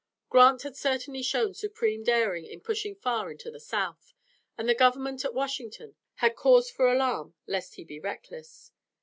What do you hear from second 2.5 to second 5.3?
pushing far into the South, and the government